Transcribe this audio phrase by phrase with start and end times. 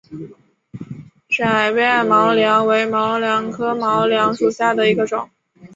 [1.29, 5.29] 窄瓣毛茛为毛茛科毛茛属下的一个种。